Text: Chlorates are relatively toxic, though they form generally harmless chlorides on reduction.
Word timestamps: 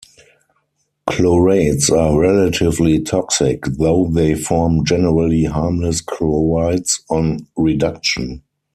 Chlorates 1.05 1.91
are 1.91 2.17
relatively 2.19 2.99
toxic, 3.03 3.63
though 3.67 4.07
they 4.07 4.33
form 4.33 4.83
generally 4.83 5.43
harmless 5.43 6.01
chlorides 6.01 7.03
on 7.11 7.45
reduction. 7.55 8.41